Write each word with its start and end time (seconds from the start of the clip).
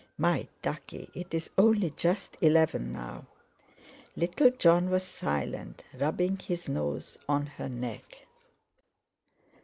"My 0.17 0.47
ducky, 0.63 1.11
it's 1.13 1.51
only 1.59 1.91
just 1.91 2.35
eleven 2.41 2.91
now." 2.91 3.27
Little 4.15 4.49
Jon 4.49 4.89
was 4.89 5.03
silent, 5.03 5.83
rubbing 5.93 6.37
his 6.37 6.67
nose 6.67 7.19
on 7.29 7.45
her 7.45 7.69
neck. 7.69 8.25